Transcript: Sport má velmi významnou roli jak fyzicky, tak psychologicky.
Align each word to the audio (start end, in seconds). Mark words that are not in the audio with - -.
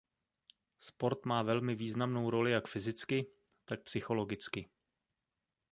Sport 0.79 1.25
má 1.25 1.43
velmi 1.43 1.75
významnou 1.75 2.29
roli 2.29 2.51
jak 2.51 2.67
fyzicky, 2.67 3.31
tak 3.65 3.83
psychologicky. 3.83 4.69